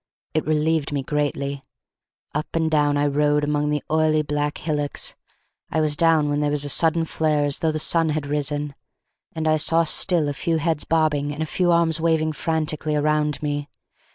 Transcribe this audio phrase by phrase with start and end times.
[0.33, 1.63] It relieved me greatly.
[2.33, 5.13] Up and down I rode among the oily black hillocks;
[5.69, 8.73] I was down when there was a sudden flare as though the sun had risen,
[9.33, 13.43] and I saw still a few heads bobbing and a few arms waving frantically around
[13.43, 13.69] me.